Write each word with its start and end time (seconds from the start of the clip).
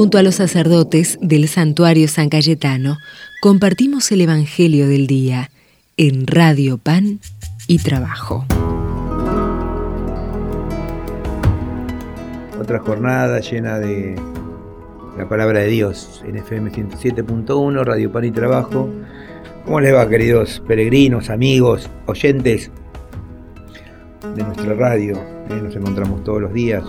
Junto 0.00 0.16
a 0.16 0.22
los 0.22 0.36
sacerdotes 0.36 1.18
del 1.20 1.46
santuario 1.46 2.08
San 2.08 2.30
Cayetano, 2.30 2.96
compartimos 3.42 4.10
el 4.12 4.22
Evangelio 4.22 4.88
del 4.88 5.06
Día 5.06 5.50
en 5.98 6.26
Radio 6.26 6.78
Pan 6.78 7.20
y 7.66 7.80
Trabajo. 7.80 8.46
Otra 12.58 12.78
jornada 12.78 13.40
llena 13.40 13.78
de 13.78 14.16
la 15.18 15.28
palabra 15.28 15.58
de 15.60 15.66
Dios 15.66 16.24
en 16.26 16.36
FM 16.36 16.72
107.1, 16.72 17.84
Radio 17.84 18.10
Pan 18.10 18.24
y 18.24 18.30
Trabajo. 18.30 18.88
¿Cómo 19.66 19.80
les 19.80 19.94
va, 19.94 20.08
queridos 20.08 20.62
peregrinos, 20.66 21.28
amigos, 21.28 21.90
oyentes 22.06 22.70
de 24.34 24.44
nuestra 24.44 24.72
radio? 24.72 25.18
Eh, 25.50 25.60
nos 25.62 25.76
encontramos 25.76 26.24
todos 26.24 26.40
los 26.40 26.54
días 26.54 26.84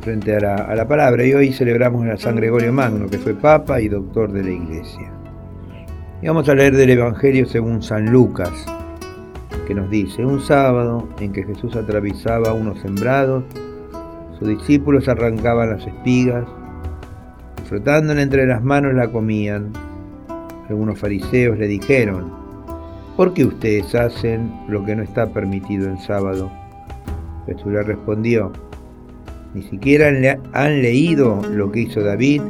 frente 0.00 0.36
a 0.36 0.40
la, 0.40 0.54
a 0.56 0.74
la 0.74 0.86
palabra 0.86 1.24
y 1.24 1.34
hoy 1.34 1.52
celebramos 1.52 2.06
a 2.06 2.16
San 2.16 2.36
Gregorio 2.36 2.72
Magno, 2.72 3.08
que 3.08 3.18
fue 3.18 3.34
papa 3.34 3.80
y 3.80 3.88
doctor 3.88 4.32
de 4.32 4.42
la 4.42 4.50
iglesia. 4.50 5.12
Y 6.20 6.26
vamos 6.26 6.48
a 6.48 6.54
leer 6.54 6.74
del 6.74 6.90
Evangelio 6.90 7.46
según 7.46 7.82
San 7.82 8.10
Lucas, 8.10 8.66
que 9.66 9.74
nos 9.74 9.88
dice, 9.90 10.24
un 10.24 10.40
sábado 10.40 11.08
en 11.20 11.32
que 11.32 11.44
Jesús 11.44 11.76
atravesaba 11.76 12.54
unos 12.54 12.80
sembrados, 12.80 13.44
sus 14.38 14.48
discípulos 14.48 15.08
arrancaban 15.08 15.70
las 15.70 15.86
espigas, 15.86 16.46
frotándola 17.64 18.22
entre 18.22 18.46
las 18.46 18.62
manos 18.62 18.94
la 18.94 19.12
comían. 19.12 19.72
Algunos 20.68 20.98
fariseos 20.98 21.58
le 21.58 21.66
dijeron, 21.66 22.32
¿por 23.16 23.34
qué 23.34 23.44
ustedes 23.44 23.94
hacen 23.94 24.52
lo 24.68 24.84
que 24.84 24.96
no 24.96 25.02
está 25.02 25.26
permitido 25.32 25.88
en 25.88 25.98
sábado? 25.98 26.50
Jesús 27.46 27.72
le 27.72 27.82
respondió, 27.82 28.52
ni 29.54 29.62
siquiera 29.62 30.08
han 30.52 30.82
leído 30.82 31.40
lo 31.50 31.70
que 31.72 31.80
hizo 31.80 32.00
David 32.02 32.42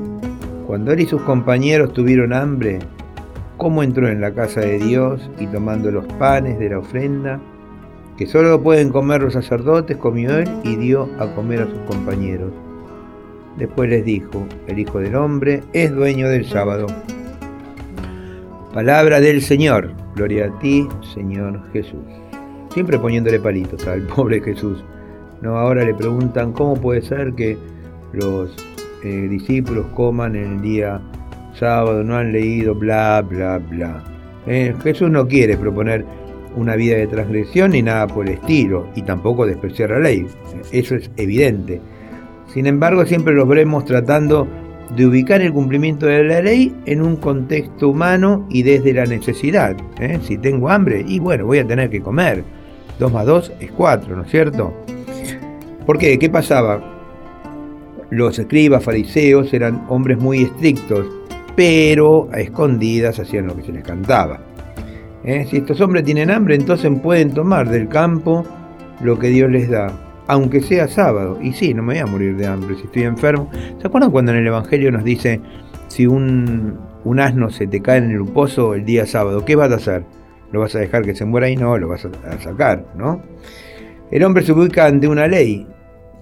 cuando 0.68 0.93
él 0.93 1.01
y 1.01 1.07
sus 1.07 1.23
compañeros 1.23 1.95
tuvieron 1.95 2.35
hambre, 2.35 2.79
cómo 3.57 3.82
entró 3.82 4.07
en 4.07 4.21
la 4.21 4.35
casa 4.35 4.60
de 4.60 4.79
Dios 4.79 5.30
y 5.38 5.46
tomando 5.46 5.91
los 5.91 6.04
panes 6.15 6.59
de 6.59 6.69
la 6.69 6.80
ofrenda, 6.80 7.41
que 8.19 8.26
solo 8.26 8.63
pueden 8.63 8.91
comer 8.91 9.23
los 9.23 9.32
sacerdotes, 9.32 9.96
comió 9.96 10.37
él 10.37 10.46
y 10.65 10.76
dio 10.76 11.09
a 11.19 11.35
comer 11.35 11.63
a 11.63 11.71
sus 11.71 11.79
compañeros. 11.87 12.52
Después 13.57 13.88
les 13.88 14.04
dijo, 14.04 14.46
el 14.66 14.79
Hijo 14.79 14.99
del 14.99 15.16
Hombre 15.16 15.63
es 15.73 15.91
dueño 15.91 16.29
del 16.29 16.45
sábado. 16.45 16.87
Palabra 18.74 19.21
del 19.21 19.41
Señor, 19.41 19.95
gloria 20.15 20.49
a 20.49 20.59
ti, 20.59 20.87
Señor 21.15 21.63
Jesús. 21.73 22.04
Siempre 22.74 22.99
poniéndole 22.99 23.41
palitos 23.41 23.87
al 23.87 24.02
pobre 24.02 24.43
Jesús. 24.43 24.85
No, 25.43 25.57
ahora 25.57 25.85
le 25.85 25.95
preguntan 25.95 26.53
cómo 26.53 26.75
puede 26.75 27.03
ser 27.03 27.35
que 27.35 27.57
los 28.13 28.55
eh, 29.05 29.29
discípulos 29.29 29.87
coman 29.95 30.35
el 30.35 30.61
día 30.61 31.01
sábado, 31.55 32.03
no 32.05 32.17
han 32.17 32.33
leído, 32.33 32.75
bla, 32.75 33.23
bla, 33.23 33.59
bla. 33.59 34.05
Eh, 34.47 34.75
Jesús 34.83 35.11
no 35.11 35.27
quiere 35.27 35.57
proponer 35.57 36.05
una 36.57 36.77
vida 36.77 36.97
de 36.97 37.07
transgresión 37.07 37.73
ni 37.73 37.83
nada 37.83 38.07
por 38.07 38.27
el 38.27 38.35
estilo, 38.35 38.89
y 38.95 39.03
tampoco 39.03 39.47
despreciar 39.47 39.91
la 39.91 40.01
ley. 40.01 40.27
Eso 40.73 40.97
es 40.97 41.11
evidente. 41.16 41.81
Sin 42.53 42.66
embargo, 42.66 43.05
siempre 43.05 43.35
los 43.35 43.47
veremos 43.47 43.85
tratando 43.85 44.49
de 44.97 45.07
ubicar 45.07 45.43
el 45.43 45.53
cumplimiento 45.53 46.07
de 46.07 46.25
la 46.25 46.41
ley 46.41 46.75
en 46.87 47.03
un 47.03 47.16
contexto 47.16 47.91
humano 47.91 48.47
y 48.49 48.63
desde 48.63 48.95
la 48.95 49.05
necesidad. 49.05 49.77
¿eh? 50.01 50.19
Si 50.23 50.39
tengo 50.39 50.71
hambre, 50.71 51.05
y 51.07 51.19
bueno, 51.19 51.45
voy 51.47 51.59
a 51.59 51.66
tener 51.66 51.91
que 51.91 52.01
comer. 52.01 52.43
Dos 52.99 53.13
más 53.13 53.27
dos 53.27 53.53
es 53.61 53.71
cuatro, 53.71 54.16
¿no 54.16 54.23
es 54.23 54.31
cierto? 54.31 54.75
¿Por 55.89 55.97
qué? 55.97 56.19
¿Qué 56.19 56.29
pasaba? 56.29 56.83
Los 58.11 58.39
escribas, 58.39 58.85
fariseos 58.85 59.55
eran 59.55 59.87
hombres 59.89 60.19
muy 60.19 60.43
estrictos, 60.43 61.07
pero 61.57 62.29
a 62.31 62.41
escondidas 62.41 63.19
hacían 63.19 63.47
lo 63.47 63.57
que 63.57 63.63
se 63.63 63.73
les 63.73 63.85
cantaba. 63.85 64.39
¿Eh? 65.25 65.47
Si 65.48 65.56
estos 65.56 65.81
hombres 65.81 66.04
tienen 66.04 66.31
hambre, 66.31 66.56
entonces 66.56 66.93
pueden 67.03 67.32
tomar 67.32 67.71
del 67.71 67.88
campo 67.88 68.44
lo 69.00 69.19
que 69.19 69.28
Dios 69.28 69.50
les 69.50 69.71
da, 69.71 69.91
aunque 70.27 70.60
sea 70.60 70.88
sábado. 70.88 71.38
Y 71.41 71.54
sí, 71.54 71.72
no 71.72 71.82
me 71.82 71.94
voy 71.94 72.03
a 72.03 72.06
morir 72.06 72.37
de 72.37 72.47
hambre 72.47 72.77
si 72.77 72.82
estoy 72.82 73.04
enfermo. 73.04 73.50
¿Se 73.81 73.87
acuerdan 73.87 74.10
cuando 74.10 74.32
en 74.32 74.41
el 74.41 74.47
Evangelio 74.47 74.93
nos 74.93 75.04
dice, 75.04 75.41
si 75.87 76.06
un, 76.06 76.78
un 77.04 77.19
asno 77.19 77.48
se 77.48 77.66
te 77.66 77.81
cae 77.81 77.97
en 77.97 78.10
el 78.10 78.27
pozo 78.27 78.75
el 78.75 78.84
día 78.84 79.06
sábado, 79.06 79.43
¿qué 79.47 79.56
vas 79.56 79.72
a 79.72 79.77
hacer? 79.77 80.04
¿Lo 80.53 80.60
vas 80.60 80.75
a 80.75 80.81
dejar 80.81 81.06
que 81.06 81.15
se 81.15 81.25
muera 81.25 81.47
ahí? 81.47 81.56
No, 81.56 81.78
lo 81.78 81.88
vas 81.88 82.04
a 82.04 82.38
sacar, 82.41 82.84
¿no? 82.94 83.22
El 84.10 84.22
hombre 84.22 84.44
se 84.44 84.53
ubica 84.53 84.84
ante 84.84 85.09
una 85.09 85.27
ley, 85.27 85.66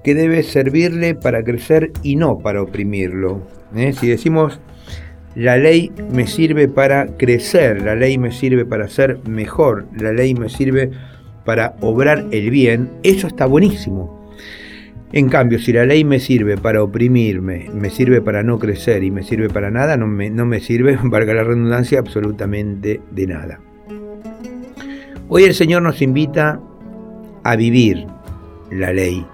que 0.07 0.15
debe 0.15 0.45
servirle 0.45 1.17
para 1.17 1.43
crecer 1.43 1.91
y 2.05 2.15
no 2.15 2.39
para 2.39 2.63
oprimirlo. 2.63 3.43
¿eh? 3.75 3.93
Si 3.93 4.07
decimos 4.07 4.61
la 5.35 5.57
ley 5.57 5.91
me 6.13 6.29
sirve 6.29 6.69
para 6.69 7.09
crecer, 7.17 7.83
la 7.83 7.97
ley 7.97 8.17
me 8.17 8.31
sirve 8.31 8.65
para 8.65 8.87
ser 8.87 9.19
mejor, 9.29 9.89
la 9.99 10.13
ley 10.13 10.33
me 10.35 10.49
sirve 10.49 10.93
para 11.45 11.75
obrar 11.81 12.25
el 12.31 12.51
bien, 12.51 12.89
eso 13.03 13.27
está 13.27 13.47
buenísimo. 13.47 14.31
En 15.11 15.29
cambio, 15.29 15.59
si 15.59 15.73
la 15.73 15.85
ley 15.85 16.05
me 16.05 16.21
sirve 16.21 16.57
para 16.57 16.85
oprimirme, 16.85 17.69
me 17.75 17.91
sirve 17.91 18.21
para 18.21 18.45
no 18.45 18.61
crecer 18.61 19.03
y 19.03 19.11
me 19.11 19.25
sirve 19.25 19.49
para 19.49 19.73
nada, 19.73 19.97
no 19.97 20.07
me, 20.07 20.31
no 20.31 20.47
me 20.47 20.61
sirve, 20.61 20.97
valga 21.03 21.35
la 21.35 21.43
redundancia, 21.43 21.99
absolutamente 21.99 23.01
de 23.11 23.27
nada. 23.27 23.61
Hoy 25.27 25.43
el 25.43 25.55
Señor 25.55 25.83
nos 25.83 26.01
invita 26.01 26.61
a 27.43 27.57
vivir 27.57 28.07
la 28.71 28.93
ley, 28.93 29.27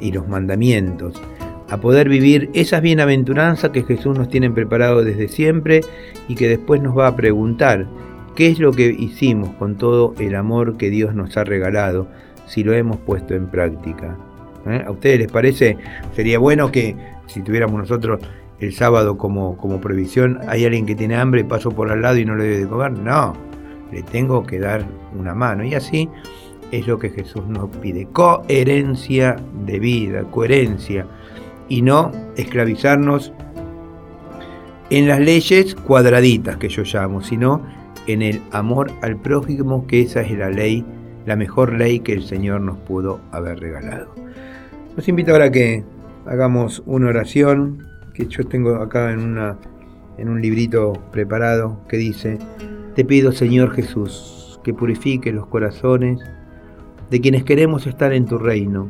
y 0.00 0.12
los 0.12 0.28
mandamientos, 0.28 1.20
a 1.68 1.76
poder 1.78 2.08
vivir 2.08 2.50
esas 2.54 2.80
bienaventuranzas 2.80 3.70
que 3.70 3.82
Jesús 3.82 4.16
nos 4.16 4.28
tiene 4.28 4.50
preparado 4.50 5.04
desde 5.04 5.28
siempre 5.28 5.82
y 6.26 6.34
que 6.34 6.48
después 6.48 6.80
nos 6.80 6.96
va 6.96 7.08
a 7.08 7.16
preguntar 7.16 7.86
qué 8.34 8.48
es 8.48 8.58
lo 8.58 8.72
que 8.72 8.86
hicimos 8.86 9.50
con 9.56 9.76
todo 9.76 10.14
el 10.18 10.34
amor 10.34 10.76
que 10.76 10.90
Dios 10.90 11.14
nos 11.14 11.36
ha 11.36 11.44
regalado, 11.44 12.08
si 12.46 12.64
lo 12.64 12.72
hemos 12.72 12.96
puesto 12.98 13.34
en 13.34 13.48
práctica. 13.48 14.16
¿Eh? 14.66 14.82
¿A 14.86 14.90
ustedes 14.90 15.18
les 15.18 15.30
parece? 15.30 15.76
Sería 16.14 16.38
bueno 16.38 16.72
que 16.72 16.96
si 17.26 17.42
tuviéramos 17.42 17.78
nosotros 17.80 18.20
el 18.60 18.72
sábado 18.74 19.18
como, 19.18 19.56
como 19.56 19.80
previsión, 19.80 20.40
hay 20.48 20.64
alguien 20.64 20.86
que 20.86 20.94
tiene 20.94 21.16
hambre, 21.16 21.44
paso 21.44 21.70
por 21.70 21.90
al 21.90 22.02
lado 22.02 22.16
y 22.18 22.24
no 22.24 22.34
le 22.34 22.44
debe 22.44 22.58
de 22.58 22.68
comer. 22.68 22.92
No, 22.92 23.34
le 23.92 24.02
tengo 24.02 24.44
que 24.44 24.58
dar 24.58 24.84
una 25.18 25.34
mano. 25.34 25.64
Y 25.64 25.74
así 25.74 26.08
es 26.72 26.86
lo 26.86 26.98
que 26.98 27.10
Jesús 27.10 27.46
nos 27.46 27.68
pide. 27.76 28.06
Coherencia 28.12 29.36
de 29.66 29.78
vida, 29.78 30.24
coherencia. 30.24 31.06
Y 31.68 31.82
no 31.82 32.12
esclavizarnos 32.36 33.32
en 34.90 35.08
las 35.08 35.20
leyes 35.20 35.74
cuadraditas 35.74 36.56
que 36.56 36.68
yo 36.68 36.82
llamo, 36.82 37.22
sino 37.22 37.62
en 38.06 38.22
el 38.22 38.40
amor 38.52 38.90
al 39.02 39.16
prójimo, 39.16 39.86
que 39.86 40.00
esa 40.00 40.22
es 40.22 40.36
la 40.36 40.48
ley, 40.48 40.84
la 41.26 41.36
mejor 41.36 41.74
ley 41.74 42.00
que 42.00 42.14
el 42.14 42.22
Señor 42.22 42.62
nos 42.62 42.78
pudo 42.78 43.20
haber 43.32 43.60
regalado. 43.60 44.14
Los 44.96 45.08
invito 45.08 45.32
ahora 45.32 45.46
a 45.46 45.52
que 45.52 45.84
hagamos 46.26 46.82
una 46.86 47.08
oración 47.08 47.86
que 48.14 48.26
yo 48.26 48.44
tengo 48.46 48.76
acá 48.76 49.12
en, 49.12 49.20
una, 49.20 49.58
en 50.16 50.28
un 50.28 50.40
librito 50.40 50.94
preparado 51.12 51.80
que 51.88 51.98
dice, 51.98 52.38
te 52.94 53.04
pido 53.04 53.30
Señor 53.32 53.74
Jesús 53.74 54.58
que 54.64 54.72
purifique 54.74 55.32
los 55.32 55.46
corazones 55.46 56.18
de 57.10 57.20
quienes 57.20 57.44
queremos 57.44 57.86
estar 57.86 58.12
en 58.12 58.26
tu 58.26 58.38
reino, 58.38 58.88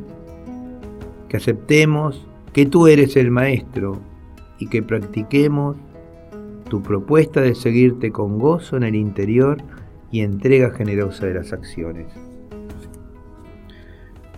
que 1.27 1.37
aceptemos 1.37 2.25
que 2.53 2.65
tú 2.65 2.87
eres 2.87 3.15
el 3.15 3.31
Maestro 3.31 3.99
y 4.57 4.67
que 4.67 4.83
practiquemos 4.83 5.77
tu 6.69 6.81
propuesta 6.81 7.41
de 7.41 7.55
seguirte 7.55 8.11
con 8.11 8.39
gozo 8.39 8.77
en 8.77 8.83
el 8.83 8.95
interior 8.95 9.57
y 10.11 10.21
entrega 10.21 10.71
generosa 10.71 11.25
de 11.25 11.35
las 11.35 11.53
acciones. 11.53 12.07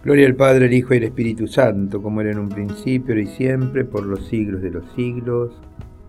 Gloria 0.03 0.25
al 0.25 0.35
Padre, 0.35 0.65
el 0.65 0.73
Hijo 0.73 0.93
y 0.93 0.97
el 0.97 1.03
Espíritu 1.03 1.47
Santo, 1.47 2.01
como 2.01 2.21
era 2.21 2.31
en 2.31 2.39
un 2.39 2.49
principio 2.49 3.17
y 3.19 3.27
siempre, 3.27 3.85
por 3.85 4.03
los 4.03 4.25
siglos 4.27 4.61
de 4.61 4.71
los 4.71 4.83
siglos. 4.95 5.51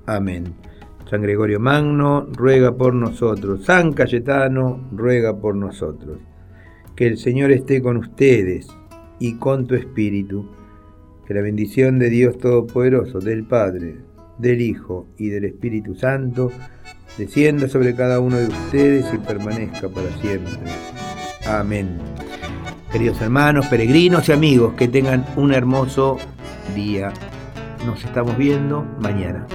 Amén. 0.07 0.55
San 1.11 1.21
Gregorio 1.21 1.61
Magno, 1.61 2.27
ruega 2.33 2.75
por 2.75 2.95
nosotros. 2.95 3.65
San 3.65 3.93
Cayetano, 3.93 4.89
ruega 4.93 5.37
por 5.37 5.55
nosotros. 5.55 6.19
Que 7.03 7.09
el 7.09 7.19
Señor 7.19 7.51
esté 7.51 7.83
con 7.83 7.97
ustedes 7.97 8.69
y 9.19 9.35
con 9.35 9.67
tu 9.67 9.75
espíritu. 9.75 10.49
Que 11.27 11.35
la 11.35 11.43
bendición 11.43 11.99
de 11.99 12.09
Dios 12.09 12.39
Todopoderoso, 12.39 13.19
del 13.19 13.43
Padre, 13.43 13.97
del 14.39 14.61
Hijo 14.61 15.09
y 15.19 15.31
del 15.31 15.47
Espíritu 15.47 15.97
Santo, 15.97 16.53
descienda 17.19 17.67
sobre 17.67 17.97
cada 17.97 18.21
uno 18.21 18.37
de 18.37 18.47
ustedes 18.47 19.13
y 19.13 19.19
permanezca 19.19 19.89
para 19.89 20.17
siempre. 20.21 20.53
Amén. 21.45 21.99
Queridos 22.93 23.21
hermanos, 23.21 23.67
peregrinos 23.67 24.29
y 24.29 24.33
amigos, 24.33 24.75
que 24.75 24.87
tengan 24.87 25.27
un 25.35 25.53
hermoso 25.53 26.19
día. 26.77 27.13
Nos 27.85 28.05
estamos 28.05 28.39
viendo 28.39 28.87
mañana. 29.01 29.49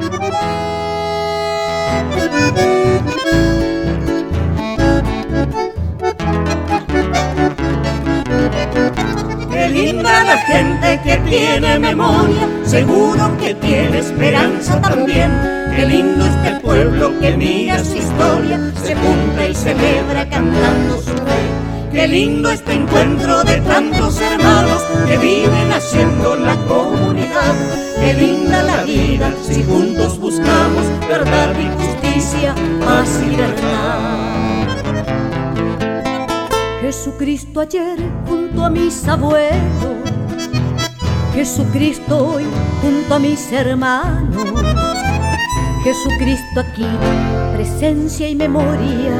Gente 10.38 11.00
que 11.04 11.18
tiene 11.30 11.80
memoria, 11.80 12.48
seguro 12.64 13.38
que 13.38 13.56
tiene 13.56 14.00
esperanza 14.00 14.82
también. 14.82 15.32
Qué 15.76 15.86
lindo 15.86 16.26
este 16.26 16.60
pueblo 16.62 17.20
que 17.20 17.36
mira 17.38 17.84
su 17.84 17.98
historia, 17.98 18.60
se 18.84 18.96
junta 18.96 19.48
y 19.48 19.54
celebra 19.54 20.28
cantando 20.30 20.98
su 20.98 21.12
fe. 21.12 21.68
Qué 21.92 22.08
lindo 22.08 22.50
este 22.52 22.74
encuentro 22.74 23.44
de 23.44 23.62
tantos 23.62 24.22
hermanos 24.22 24.84
que 25.08 25.18
viven 25.18 25.72
haciendo 25.72 26.36
la 26.36 26.56
comunidad. 26.68 27.56
Qué 28.00 28.14
linda 28.14 28.64
la 28.64 28.84
vida 28.84 29.34
si 29.42 29.64
juntos 29.64 30.20
buscamos 30.20 30.86
verdad 31.08 31.54
y 31.60 31.68
justicia, 31.82 32.54
paz 32.86 33.22
y 33.26 33.30
libertad. 33.32 34.38
Jesucristo 36.82 37.62
ayer 37.62 37.98
junto 38.28 38.64
a 38.64 38.70
mis 38.70 39.08
abuelos, 39.08 39.97
Jesucristo 41.38 42.30
hoy 42.30 42.46
junto 42.82 43.14
a 43.14 43.20
mis 43.20 43.52
hermanos, 43.52 44.44
Jesucristo 45.84 46.62
aquí, 46.62 46.88
presencia 47.54 48.28
y 48.28 48.34
memoria, 48.34 49.14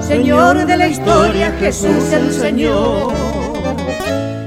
Señor 0.00 0.66
de 0.66 0.76
la 0.76 0.88
historia, 0.88 1.52
Jesús 1.60 2.12
el 2.12 2.32
Señor. 2.32 3.12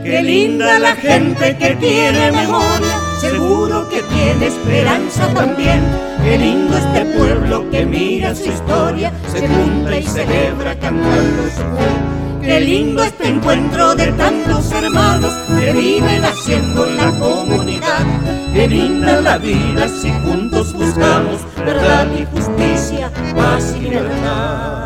Qué 0.04 0.22
linda 0.22 0.80
la 0.80 0.98
gente 0.98 1.56
que 1.56 1.78
tiene 1.78 2.34
memoria, 2.34 3.00
seguro 3.22 3.88
que 3.88 4.02
tiene 4.02 4.48
esperanza 4.48 5.34
también. 5.34 5.82
Qué 6.26 6.38
lindo 6.38 6.78
este 6.78 7.06
pueblo 7.18 7.70
que 7.70 7.86
mira 7.86 8.36
su 8.36 8.50
historia, 8.50 9.14
se 9.32 9.48
junta 9.48 9.98
y 9.98 10.04
celebra 10.04 10.78
cantando 10.78 11.44
su 11.44 11.62
fe. 11.62 12.23
Qué 12.44 12.60
lindo 12.60 13.04
este 13.04 13.30
encuentro 13.30 13.96
de 13.96 14.12
tantos 14.12 14.70
hermanos 14.74 15.34
que 15.58 15.72
viven 15.72 16.26
haciendo 16.26 16.86
la 16.86 17.18
comunidad. 17.18 18.06
Qué 18.54 18.68
linda 18.68 19.22
la 19.22 19.38
vida 19.38 19.88
si 19.88 20.12
juntos 20.12 20.74
buscamos 20.74 21.42
verdad 21.56 22.08
y 22.12 22.26
justicia, 22.26 23.10
paz 23.34 23.74
y 23.78 23.82
libertad. 23.84 24.83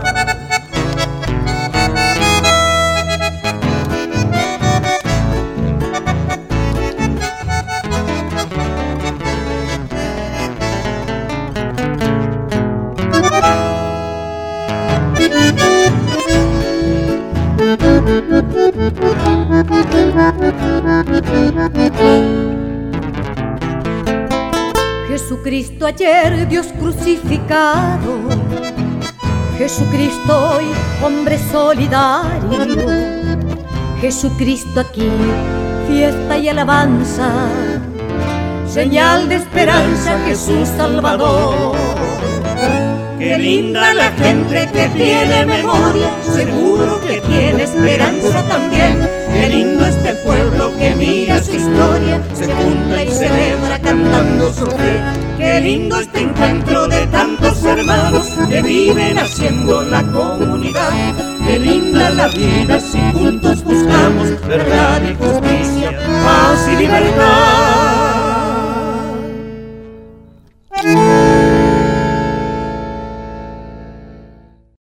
Jesucristo 25.07 25.85
ayer, 25.85 26.47
Dios 26.47 26.67
crucificado. 26.79 28.19
Jesucristo 29.57 30.51
hoy, 30.51 30.65
hombre 31.03 31.39
solidario. 31.51 32.85
Jesucristo 33.99 34.79
aquí, 34.79 35.09
fiesta 35.87 36.37
y 36.37 36.49
alabanza. 36.49 37.31
Señal 38.67 39.27
de 39.27 39.35
esperanza, 39.35 40.19
Jesús 40.25 40.67
Salvador. 40.77 41.75
Qué 43.17 43.37
linda 43.39 43.93
la 43.95 44.11
gente 44.11 44.69
que 44.71 44.87
tiene 44.89 45.45
memoria, 45.45 46.09
seguro 46.21 47.01
que 47.01 47.19
tiene 47.21 47.63
esperanza 47.63 48.43
también. 48.43 48.76
lindo 55.67 55.99
este 55.99 56.21
encuentro 56.21 56.87
de 56.87 57.05
tantos 57.07 57.61
hermanos 57.65 58.25
que 58.47 58.61
viven 58.61 59.19
haciendo 59.19 59.83
la 59.83 60.01
comunidad. 60.01 61.13
Qué 61.45 61.59
linda 61.59 62.09
la 62.11 62.29
vida 62.29 62.79
si 62.79 62.97
juntos 63.11 63.65
buscamos 63.65 64.29
verdad 64.47 65.01
y 65.01 65.13
justicia, 65.15 65.91
paz 66.23 66.69
y 66.71 66.75
libertad. 66.77 68.07